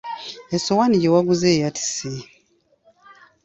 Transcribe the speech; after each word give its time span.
Essowaani 0.55 0.97
gye 1.01 1.09
waguze 1.13 1.47
eyatise. 1.55 2.11